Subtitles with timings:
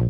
[0.00, 0.06] The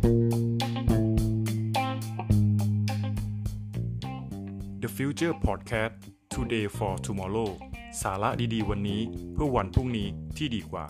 [4.96, 5.94] Future Podcast
[6.34, 7.50] Today for Tomorrow
[8.02, 9.00] สาระดีๆ วันนี้
[9.32, 10.84] เพื่อวันพรุ่งนี้ที่ดีกว่า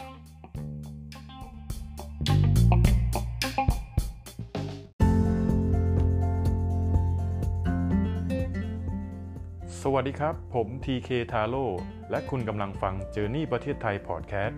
[9.81, 11.65] สวัสดีครับ ผม TK t a r o
[12.11, 14.55] และคุณกำลังฟัง Journey ประเทศไทย Podcast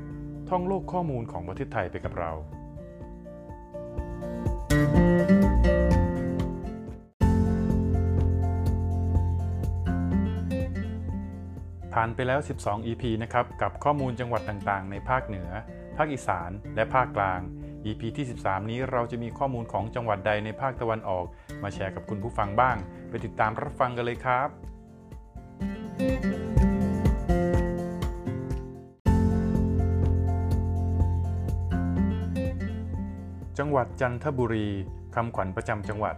[0.49, 2.33] ท่องโลกข้อมูลของประเทศไทยไปกับเรา
[12.05, 15.51] ผ่านไปแล้ว 12 EP นะครับ กับข้อมูลจังหวัดต่างๆ ในภาคเหนือ
[15.97, 17.41] ภาคอีสาน และภาคกลาง
[17.85, 21.25] EP ที่ 13 นี้เราจะมีข้อมูลของจังหวัดใดในภาคตะวันออก
[21.63, 22.77] มาแชร์กับคุณผู้ฟังบ้าง
[23.09, 24.49] ไปติดตามรับฟังกันเลยครับ
[33.59, 34.69] จังหวัดจันทบุรี
[35.17, 36.15] คำขวัญประจำจังหวัด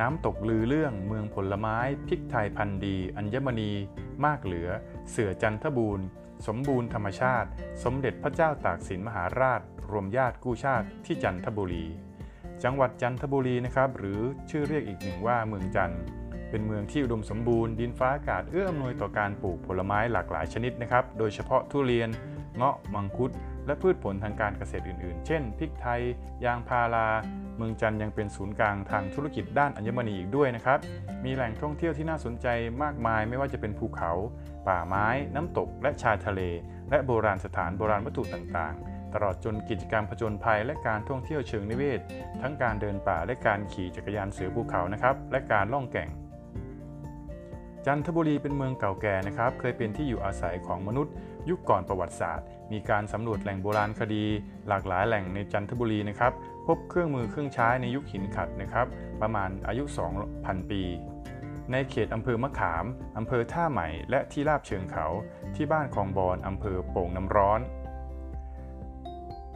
[0.00, 3.72] น้ำตกลือเรื่องเมืองผลไม้พริกไทยพันธุ์ดี อัญมณี
[4.24, 4.68] มากเหลือ
[5.10, 6.06] เสือจันทบูรณ์
[6.46, 7.48] สมบูรณ์ธรรมชาติ
[7.84, 11.86] สมเด็จพระเจ้าตากสินมหาราช รวมญาติกู้ชาติที่จันทบุรี
[12.64, 16.02] จังหวัดจันทบุรีนะครับ หรือชื่อเรียกอีกหนึ่งว่าเมืองจันทร์
[16.50, 22.08] เป็นเมืองที่อุดมสมบูรณ์ดินฟ้าอากาศเอื้ออำนวยต่อการปลูกผลไม้หลากหลายชนิดนะครับ โดยเฉพาะทุเรียน
[22.56, 23.30] เงาะ มังคุด
[23.66, 26.02] และพืชผลทางการเกษตรอื่นๆ เช่นพริกไทย
[26.44, 27.08] ยางพารา
[27.56, 30.78] เมืองจันยังเป็นศูนย์กลางทางธุรกิจด้านอัญมณีอีกด้วยนะครับ
[31.24, 32.46] มีแหล่งท่องเที่ยวที่น่าสนใจ
[32.82, 34.12] มากมาย ไม่ว่าจะเป็นภูเขา
[34.68, 36.40] ป่าไม้ น้ำตก และชายทะเล
[36.90, 42.00] และโบราณสถานโบราณวัตถุต่างๆ ตลอดจนกิจกรรมผจญภัย และการท่องเที่ยวเชิงนิเวศ
[42.40, 46.08] ทั้งการเดินป่าและการขี่จักรยานเสือภูเขานะครับ และการล่องแก่ง
[47.86, 51.12] จันทบุรีเป็นเมืองเก่าแก่นะครับ เคยเป็นที่อยู่อาศัยของมนุษย์
[51.48, 54.24] ยุคก่อนประวัติศาสตร์ มีการสำรวจแหล่งโบราณคดี
[54.68, 56.32] หลากหลายแหล่งในจันทบุรีนะครับ
[56.66, 58.86] พบเครื่องมือเครื่องใช้ในยุคหินขัดนะครับ
[59.20, 59.84] ประมาณอายุ
[60.26, 60.82] 2,000 ปี
[61.72, 62.84] ในเขตอำเภอมะขาม
[63.16, 65.06] อำเภอท่าใหม่ และที่ราบเชิงเขา
[65.54, 67.60] ที่บ้านคลองบอนอำเภอโป่งน้ำร้อน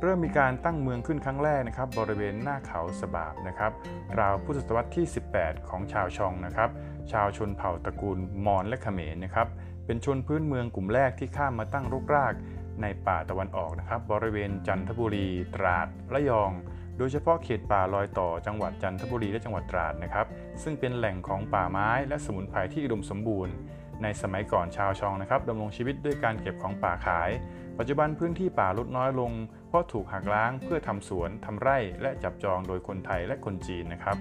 [0.02, 3.72] เริ่มมีการตั้งเมืองขึ้นครั้งแรกนะครับบริเวณหน้าเขาสบาบนะครับ
[4.18, 6.70] ราวพุทธศตวรรษที่ 18 ของชาวชองนะครับ
[7.12, 9.48] ชาวชนเผ่าตระกูลมอญและเขมรนะครับ
[9.86, 12.34] เป็นชนพื้นเมืองกลุ่มแรกที่ข้ามมาตั้งรกราก
[12.82, 16.50] ในป่าตะวันออกนะครับบริเวณจันทบุรี ตราดระยอง
[16.98, 20.26] โดยเฉพาะเขตป่ารอยต่อจังหวัดจันทบุรีและจังหวัดตราดนะครับ
[20.62, 23.54] ซึ่งเป็นแหล่งของป่าไม้และสมุนไพรที่อุดมสมบูรณ์
[24.02, 27.30] ในสมัยก่อนชาวชองนะครับดำรงชีวิตด้วยการเก็บของป่าขาย
[27.78, 29.32] ปัจจุบันพื้นที่ป่าลดน้อยลง
[29.68, 34.16] เพราะถูกหักล้างเพื่อทำสวนทำไร่และจับจองโดยคนไทยและคนจีนนะครับ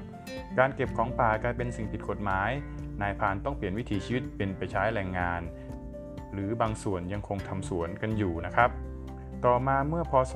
[0.60, 2.50] การเก็บของป่ากลายเป็นสิ่งผิดกฎหมาย
[3.02, 5.42] นายพานต้องเปลี่ยนวิถีชีวิตเป็นไปใช้แรงงาน
[6.34, 8.70] หรือบางส่วนยังคงทำสวนกันอยู่นะครับ
[9.46, 10.36] ต่อมาเมื่อพศ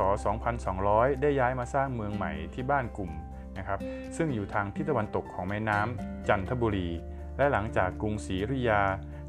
[0.60, 3.12] 2200 ได้ย้ายมาสร้างเมืองใหม่ที่บ้านกลุ่ม
[3.58, 3.80] นะครับ
[4.18, 6.90] ซึ่งอยู่ทางทิศตะวันตกของแม่น้ำจันทบุรี
[7.38, 8.82] และหลังจากกรุงศรีอยุธยา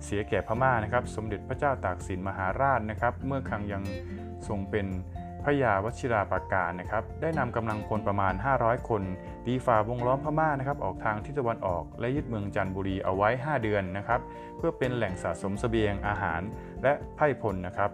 [0.04, 3.82] เสียแก่พม่านะครับ สมเด็จพระเจ้าตากสินมหาราชนะครับ เมื่อครั้งยัง
[4.48, 4.86] ทรงเป็น
[5.44, 9.02] พระยาวชิราปราการนะครับ ได้นำกำลังพลประมาณ 500 คน
[9.46, 14.20] ตีฝ่าวงล้อมพม่านะครับ ออกทางทิศตะวันออกและยึดเมืองจันทบุรีเอาไว้ 5 เดือนนะครับ
[14.56, 16.40] เพื่อเป็นแหล่งสะสมเสบียงอาหาร
[16.82, 17.90] และไพร่พลนะครับ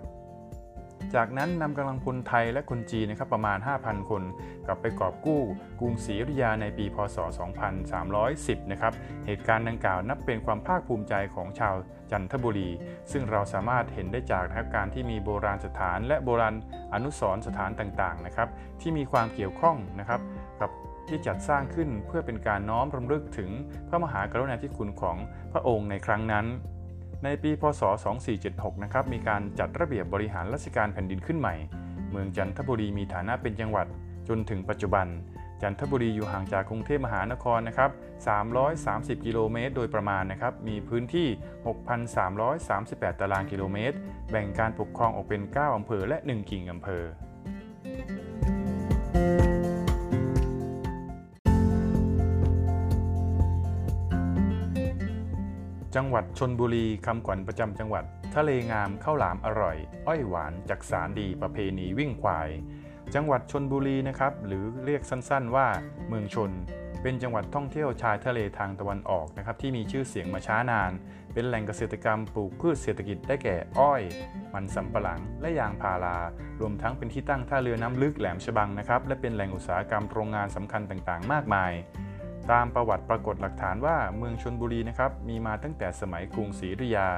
[1.15, 4.23] จากนั้นนำกำลังพลไทยและคนจีนนะครับประมาณ 5,000 คน
[4.67, 5.43] กลับไปกอบกู้
[5.81, 7.17] กรุงศรีอยุธยาในปีพศ
[7.95, 8.93] 2310 นะครับ
[9.27, 11.75] เหตุการณ์ดังกล่าวนับเป็นความภาคภูมิใจของชาว
[12.11, 12.71] จันทบุรี
[13.13, 16.55] ซึ่งเราสามารถเห็นได้จากนะครับการที่มีโบราณสถานและโบราณ
[16.95, 18.49] อนุสรณ์สถานต่างๆนะครับ
[18.81, 20.21] ที่มีความเกี่ยวข้องนะครับ
[20.61, 20.71] กับ
[21.09, 23.51] ที่จัดสร้างขึ้นเพื่อเป็นการน้อมรำลึกถึง
[23.89, 25.17] พระมหากรุณาธิคุณของ
[25.53, 26.47] พระองค์ในครั้งนั้น
[27.25, 27.83] ในปีพศ
[28.33, 31.55] 2476 นะครับ มีการจัดระเบียบบริหารราชการแผ่นดินขึ้นใหม่
[32.11, 33.87] เมืองจันทบุรีมีฐานะเป็นจังหวัด
[34.29, 35.07] จนถึงปัจจุบัน
[35.63, 37.91] จันทบุรีอยู่ห่างจากกรุงเทพมหานครนะครับ
[38.59, 41.29] 330 กิโลเมตร โดยประมาณนะครับ มีพื้นที่
[42.25, 43.97] 6,338 ตารางกิโลเมตร
[44.31, 47.05] แบ่งการปกครองออกเป็น 9 อำเภอและ 1 กิ่งอำเภอ
[55.97, 58.05] จังหวัดชนบุรีคำขวัญประจำจังหวัด
[58.35, 59.77] ทะเลงามข้าวหลามอร่อย
[60.07, 62.49] อ้อยหวานจักสารดีประเพณีวิ่งควาย
[63.15, 65.67] จังหวัดชนบุรีนะครับ หรือเรียกสั้นๆว่า
[66.09, 66.51] เมืองชน
[67.03, 70.93] เป็นจังหวัดท่องเที่ยวชายทะเลทางตะวันออกนะครับที่มีชื่อเสียงมาช้านาน
[71.33, 74.03] เป็นแหล่งเกษตรกรรมปลูกพืชเศรษฐกิจได้แก่อ้อย
[74.55, 76.19] มันสำปะหลัง และยางพารา
[76.61, 81.73] รวมทั้งเป็นที่ตั้งท่าเรือน้ำลึกแหลมฉบังนะครับและเป็นแหล่งอุตสาหกรรมโรงงานสำคัญต่างๆ มากมาย
[82.53, 87.09] ตามประวัติปรากฏหลักฐานว่าเมืองชนบุรีนะครับมีมาตั้งแต่สมัยกรุงศรีอยุธยา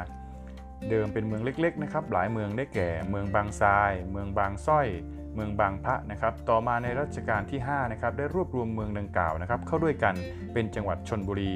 [0.91, 4.87] เดิมเป็นเมืองเล็กๆนะครับหลายเมืองได้แก่ เมืองบางทราย เมืองบางสร้อย
[5.35, 10.15] เมืองบางพระนะครับต่อมาในรัชกาลที่5นะครับได้รวบรวมเมืองดังกล่าวนะครับเข้าด้วยกัน
[10.53, 11.55] เป็นจังหวัดชนบุรี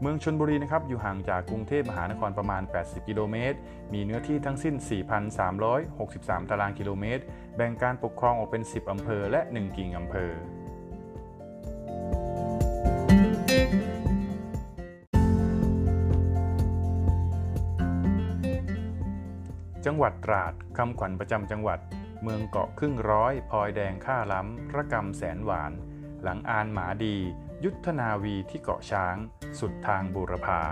[0.00, 3.58] เมืองชนบุรีนะครับอยู่ห่างจากกรุงเทพมหานครประมาณ 80 กิโลเมตร
[3.92, 4.74] มีเนื้อที่ทั้งสิ้น
[5.62, 7.22] 4,363 ตารางกิโลเมตร
[7.56, 10.32] แบ่งการปกครองออกเป็น 10 อำเภอและ 1 กิ่งอำเภอ
[19.86, 21.78] จังหวัดตราดคำขวัญประจำจังหวัด
[22.22, 25.72] เมืองเกาะครึ่งร้อยพลอยแดงข้าล้ำระกำแสนหวาน
[26.22, 27.16] หลังอานหมาดี
[27.64, 29.16] ยุทธนาวีที่เกาะช้าง
[29.58, 30.62] สุดทางบูรพา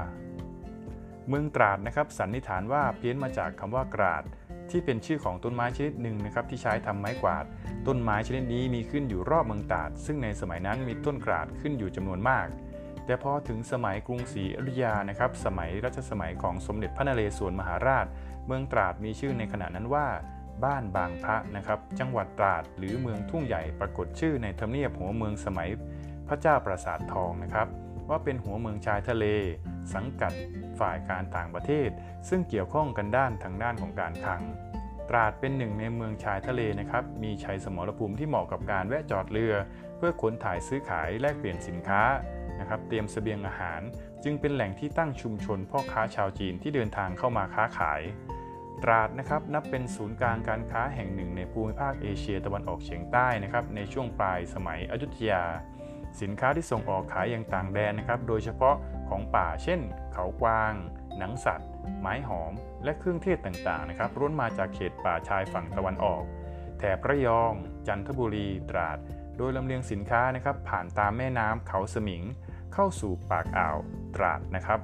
[1.29, 4.25] เมืองตราดนะครับสันนิษฐานว่าเพี้ยนมาจากคำว่ากราด
[4.71, 7.45] ที่เป็นชื่อของต้นไม้ชนิดหนึ่งนะครับที่ใช้ทำไม้กวาด
[7.87, 12.47] ต้นไม้ชนิดนี้มีขึ้นอยู่รอบเมืองตราด ซึ่งในสมัยนั้นมีต้นกราดขึ้นอยู่จำนวนมาก
[13.11, 18.07] แต่พอถึงสมัยกรุงศรีอยุธยานะครับ สมัยรัชสมัยของสมเด็จพระนเรศวรมหาราช
[18.47, 20.07] เมืองตราดมีชื่อในขณะนั้นว่า
[20.65, 25.69] บ้านบางพระนะครับ จังหวัดตราดหรือเมืองทุ่งใหญ่ปรากฏชื่อในทำเนียบหัวเมืองสมัย
[26.29, 27.69] พระเจ้าปราสาททองนะครับ
[28.09, 29.25] ว่าเป็นหัวเมืองชายทะเล
[29.95, 30.33] สังกัด
[30.81, 31.91] ฝ่ายการต่างประเทศ
[32.29, 34.43] ซึ่งเกี่ยวข้องกันด้านทางด้านของการคลัง
[35.11, 39.55] ตราดเป็นหนึ่งในเมืองชายทะเลนะครับ มีชัยสมรภูมิที่เหมาะกับการแวะจอดเรือ
[39.97, 42.03] เพื่อขนถ่ายซื้อขายแลกเปลี่ยนสินค้า
[42.61, 43.81] นะครับเตรียมเสบียงอาหาร
[44.25, 48.03] จึงเป็นแหล่งที่ตั้งชุมชนพ่อค้าชาวจีนที่เดินทางเข้ามาค้าขาย
[48.83, 55.43] ตราดนะครับนับเป็นศูนย์กลางการค้าแห่งหนึ่งในภูมิภาคเอเชียตะวันออกเฉียงใต้นะครับในช่วงปลายสมัยอยุธยา
[56.21, 58.77] สินค้าที่ส่งออกขายอย่างต่างแดนนะครับโดยเฉพาะ
[59.09, 59.81] ของป่าเช่น
[60.13, 60.75] เขากวาง
[61.19, 61.71] หนังสัตว์
[62.01, 62.53] ไม้หอม
[62.85, 66.23] และเครื่องเทศต่างๆนะครับล้วนมาจากเขตป่าชายฝั่งตะวันออก
[66.79, 67.53] แถบระยอง
[67.87, 68.99] จันทบุรี ตราด
[69.37, 72.23] โดยลำเลียงสินค้านะครับผ่านตามแม่น้ำเขาสมิง
[72.75, 73.77] เข้าสู่ปากอ่าว
[74.17, 74.81] ตราดนะครับ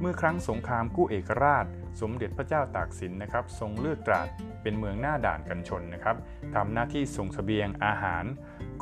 [0.00, 1.66] เมื่อครั้งสงครามกู้เอกราช
[2.00, 4.28] สมเด็จพระเจ้าตากสินนะครับ ทรงเลือกตราด
[4.62, 6.16] เป็นเมืองหน้าด่านกันชนนะครับ
[6.54, 8.24] ทำหน้าที่ส่งเสบียงอาหาร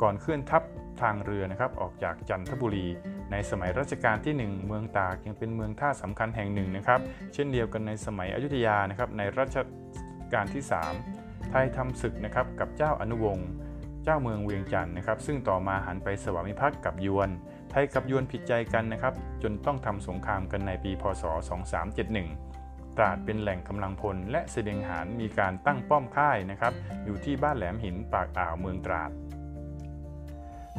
[0.01, 0.63] ก่อนเคลื่อนทัพ
[1.01, 2.87] ทางเรือนะครับออกจากจันทบุรี
[3.31, 6.99] ในสมัยรัชกาลที่ 1 เมืองตากยังเป็นเมืองท่าสำคัญแห่งหนึ่งนะครับ
[7.33, 9.57] เช่นเดียวกันในสมัยอยุธยานะครับในรัช
[10.33, 10.63] กาลที่
[11.07, 13.47] 3 ไทยทำศึกนะครับกับเจ้าอนุวงศ์
[14.03, 17.29] เจ้าเมืองเวียงจันทร์นะครับ ซึ่งต่อมาหันไปสวามิภักดิ์กับยวน
[17.69, 19.13] ไทยกับยวนผิดใจกันนะครับ
[19.43, 21.23] จนต้องทำสงครามกันในปี พศ
[22.09, 26.73] 2371 ตราดเป็นแหล่งกำลังพล และเสดียงหารมีการตั้งป้อมค่ายนะครับ
[27.05, 29.11] อยู่ที่บ้านแหลมหินปากอ่าวเมืองตราด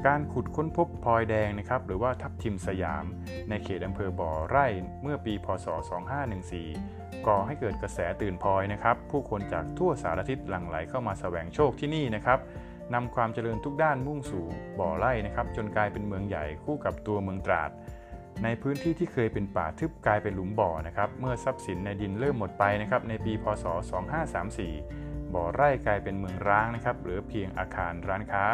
[0.07, 3.05] การขุดค้นพบพลอยแดงนะครับหรือว่าทับทิมสยาม
[3.49, 4.67] ในเขตอำเภอบ่อไร่
[5.03, 5.67] เมื่อปี พศ
[6.47, 12.39] 2514 ก่อให้เกิดกระแสตื่นพลอยนะครับ ผู้คนจากทั่วสารทิศหลั่งไหลเข้ามาแสวงโชคที่นี่นะครับ
[12.95, 14.47] นำความเจริญทุกด้านมุ่งสู่
[14.79, 17.71] บ่อไร่นะครับจนกลายเป็นเมืองใหญ่คู่กับตัวเมืองตราด
[18.43, 23.65] ในพื้นที่ที่เคยเป็นป่าทึบกลายเป็นหลุมบ่อนะครับเมื่อทรัพย์สินในดินเริ่มหมดไปนะครับในปีพศ
[24.51, 28.45] 2534 บ่อไร่กลายเป็นเมืองร้างนะครับเหลือเพียงอาคารร้านค้า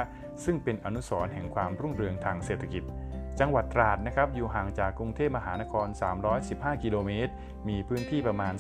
[0.44, 2.85] ซึ่งเป็นอนุสรณ์แห่งความรุ่งเรืองทางเศรษฐกิจ
[3.41, 5.87] จังหวัดตราดนะครับอยู่ห่างจากกรุงเทพมหานคร
[6.37, 7.33] 315 กิโลเมตร
[7.69, 8.55] มีพื้นที่ประมาณ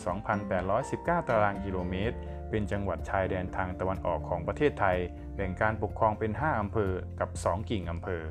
[0.60, 2.16] 2,819 ตารางกิโลเมตร
[2.50, 4.98] เป็นจังหวัดชายแดนทางตะวันออกของประเทศไทย
[5.40, 8.24] แบ่งการปกครองเป็น 5 อำเภอ กับ 2 กิ่งอำเภอ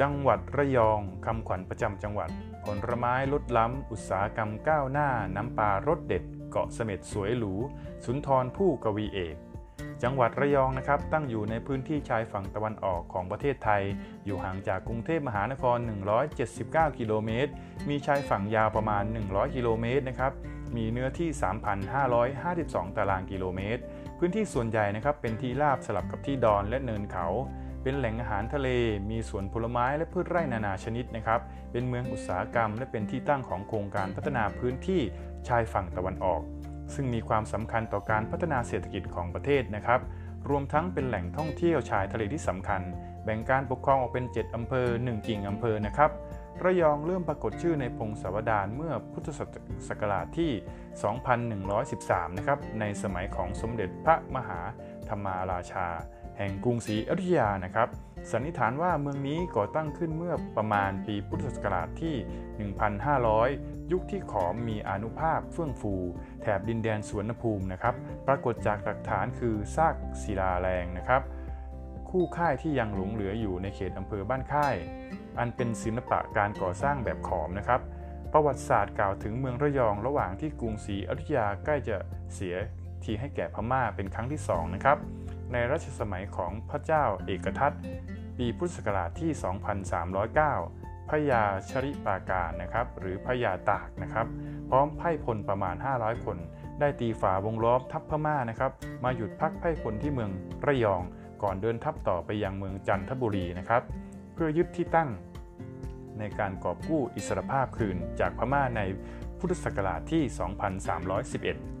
[0.00, 2.30] จังหวัดระยองคำขวัญประจำจังหวัด
[2.64, 7.54] ผลไม้ลดล้ำ อุตสาหกรรมก้าวหน้า น้ำปลารสเด็ด เกาะเสม็ดสวยหรู
[8.04, 9.36] สุนทรผู้กวีเอก
[10.04, 13.82] จังหวัดระยองนะครับ ตั้งอยู่ในพื้นที่ชายฝั่งตะวันออกของประเทศไทย
[14.26, 15.78] อยู่ห่างจากกรุงเทพมหานคร
[16.38, 17.50] 179 กิโลเมตร
[17.88, 20.32] มีชายฝั่งยาวประมาณ 100 กิโลเมตรนะครับ
[20.76, 21.28] มีเนื้อที่
[22.32, 23.82] 3,552 ตารางกิโลเมตร
[24.18, 27.26] พื้นที่ส่วนใหญ่นะครับเป็นที่ราบสลับกับที่ดอนและเนินเขา
[27.82, 28.68] เป็นแหล่งอาหารทะเล
[29.10, 31.40] มีสวนผลไม้และพืชไร่นานาชนิดนะครับ
[31.72, 35.00] เป็นเมืองอุตสาหกรรม และเป็นที่ตั้งของโครงการพัฒนาพื้นที่
[35.48, 36.42] ชายฝั่งตะวันออก
[36.94, 40.00] ซึ่งมีความสำคัญต่อการพัฒนาเศรษฐกิจของประเทศนะครับ
[40.48, 42.82] รวมทั้งเป็นแหล่งท่องเที่ยวชายทะเลที่สำคัญ
[43.24, 46.10] แบ่งการปกครองออกเป็น 7 อำเภอ 1 กิ่งอำเภอนะครับ
[46.62, 49.28] ระยองเริ่มปรากฏชื่อในพงศาวดารเมื่อพุทธ
[49.88, 50.52] ศักราชที่
[51.60, 54.60] 2113 นะครับ ในสมัยของสมเด็จพระมหา
[55.08, 55.86] ธรรมาราชา
[56.38, 57.88] แห่งกรุงศรีอยุธยานะครับ
[58.30, 62.14] สันนิษฐานว่าเมืองนี้ก่อตั้งขึ้นเมื่อประมาณปีพุทธศักราชที่
[63.22, 65.94] 1,500 ยุคที่ขอมมีอนุภาพเฟื่องฟู
[66.42, 67.94] แถบดินแดนสวนภูมินะครับ
[68.26, 71.22] ปรากฏจากหลักฐานคือซากศิลาแรงนะครับ
[72.10, 74.76] คู่ค่ายที่ยังหลงเหลืออยู่ในเขตอำเภอบ้านค่าย
[75.38, 77.80] อันเป็นศิลปะการก่อสร้างแบบขอมนะครับ
[78.32, 81.96] ประวัติศาสตร์กล่าวถึงเมืองระยองระหว่างที่กรุงศรีอยุธยาใกล้จะ
[82.34, 82.56] เสีย
[83.04, 84.98] ทีให้แก่พม่าเป็นครั้งที่2นะครับ
[85.52, 87.72] ในรัชสมัยของพระเจ้าเอกทัต
[88.38, 89.30] ปีพุทธศักราชที่
[90.98, 94.26] 2309พพญาชริปาการนะครับ หรือพญาตากนะครับ
[94.70, 96.38] พร้อมไพ่พลประมาณ 500 คน
[96.80, 98.72] ได้ตีฝาวงล้อมทัพพม่านะครับ
[99.04, 100.30] มาหยุดพักไพ่พลที่เมือง
[100.66, 101.02] ระยอง
[101.42, 103.82] ก่อนเดินทัพต่อไปยังเมืองจันทบุรีนะครับ
[104.34, 105.10] เพื่อยึดที่ตั้ง
[106.18, 108.80] ในการกอบกู้อิสรภาพคืนจากพม่าใน
[109.38, 110.22] พุทธศักราชที่
[111.00, 111.79] 2311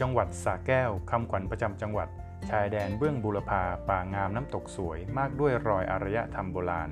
[0.00, 2.08] จังหวัดสระแก้วคำขวัญประจำจังหวัด
[2.50, 6.90] ชายแดนเบื้องบุรพาป่างามน้ำตกสวย มากด้วยรอยอารยธรรมโบราณ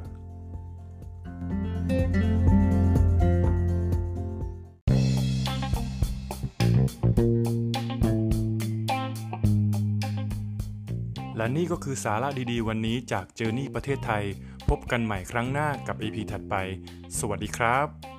[11.36, 14.24] และนี่ก็คือสาระดีๆ วันนี้จากเจอร์นี่ประเทศไทย
[14.68, 16.54] พบกันใหม่ครั้งหน้ากับ EP ถัดไป
[17.18, 18.11] สวัสดีครับ